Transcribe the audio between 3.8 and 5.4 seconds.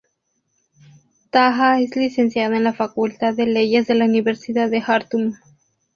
de la Universidad de Jartum.